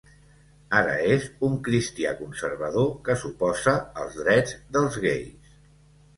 Ara 0.77 0.95
és 1.15 1.27
un 1.47 1.59
cristià 1.67 2.13
conservador 2.21 2.89
que 3.09 3.17
s'oposa 3.25 3.75
als 4.07 4.19
drets 4.25 4.59
dels 4.79 4.99
gais. 5.07 5.55